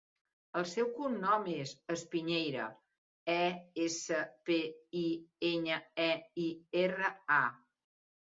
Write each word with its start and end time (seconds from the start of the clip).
El 0.59 0.63
seu 0.69 0.87
cognom 0.93 1.43
és 1.55 1.73
Espiñeira: 1.95 2.63
e, 3.35 3.43
essa, 3.87 4.23
pe, 4.49 4.57
i, 5.01 5.05
enya, 5.53 5.77
e, 6.07 6.11
i, 6.45 6.47
erra, 6.87 7.13
a. 7.39 7.41